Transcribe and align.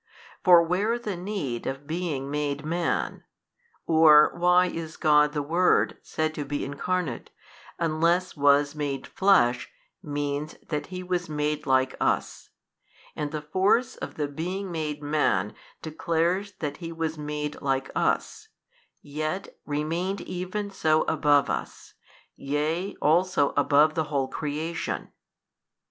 For 0.43 0.63
where 0.63 0.97
the 0.97 1.15
need 1.15 1.67
of 1.67 1.85
being 1.85 2.31
made 2.31 2.65
man? 2.65 3.23
or 3.85 4.33
why 4.35 4.65
is 4.65 4.97
God 4.97 5.33
the 5.33 5.43
Word 5.43 5.99
said 6.01 6.33
to 6.33 6.43
be 6.43 6.65
Incarnate, 6.65 7.29
unless 7.77 8.35
was 8.35 8.73
made 8.73 9.05
flesh 9.05 9.69
means 10.01 10.55
that 10.69 10.87
He 10.87 11.03
was 11.03 11.29
made 11.29 11.67
like 11.67 11.93
us, 12.01 12.49
and 13.15 13.31
the 13.31 13.43
force 13.43 13.95
of 13.95 14.15
the 14.15 14.27
being 14.27 14.71
made 14.71 15.03
man 15.03 15.53
declares 15.83 16.53
that 16.53 16.77
He 16.77 16.91
was 16.91 17.19
made 17.19 17.61
like 17.61 17.91
us, 17.93 18.47
yet 19.03 19.55
remained 19.67 20.21
even 20.21 20.71
so 20.71 21.03
above 21.03 21.47
us, 21.47 21.93
yea 22.35 22.95
also 23.03 23.53
above 23.55 23.93
the 23.93 24.05
whole 24.05 24.29
creation? 24.29 25.11